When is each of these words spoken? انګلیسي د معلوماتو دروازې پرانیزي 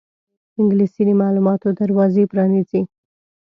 انګلیسي 0.59 1.01
د 1.07 1.09
معلوماتو 1.21 1.67
دروازې 1.79 2.23
پرانیزي 2.31 2.81